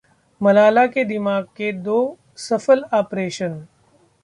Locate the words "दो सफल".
1.83-2.83